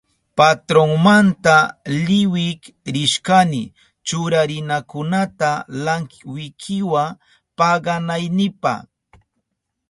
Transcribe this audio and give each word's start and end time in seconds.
Patronmanta 0.37 1.57
liwik 2.07 2.61
rishkani 2.95 3.61
churarinakunata 4.07 5.51
lankwikiwa 5.83 7.03
paganaynipa. 7.57 8.73